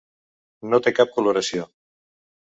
No 0.71 0.79
té 0.87 0.93
cap 0.99 1.11
coloració. 1.17 1.67